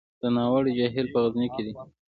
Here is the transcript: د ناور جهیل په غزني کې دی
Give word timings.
د 0.21 0.23
ناور 0.35 0.63
جهیل 0.77 1.07
په 1.13 1.17
غزني 1.23 1.47
کې 1.53 1.61
دی 1.65 1.73